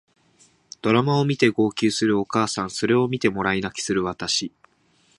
[0.81, 4.51] ドラマを見て号泣するお母さんそれを見てもらい泣きする私